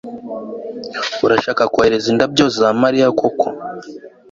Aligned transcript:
Urashaka 1.25 1.63
kohereza 1.73 2.07
indabyo 2.13 2.45
za 2.57 2.67
Mariya 2.81 3.07
koko 3.19 3.47